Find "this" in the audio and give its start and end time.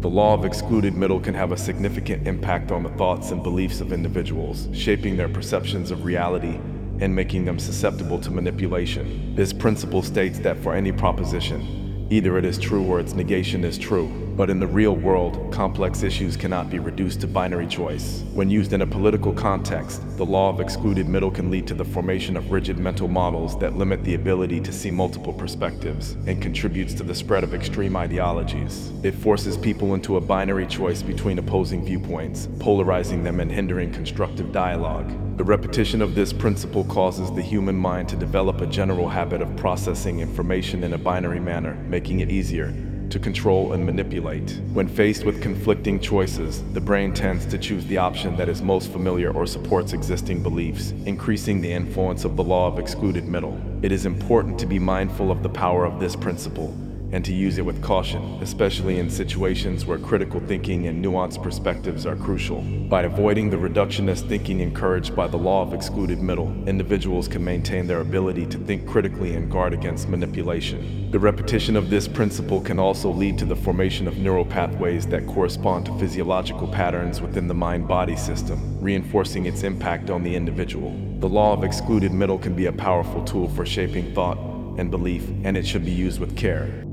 9.34-9.52, 36.16-36.32, 56.00-56.16, 71.90-72.06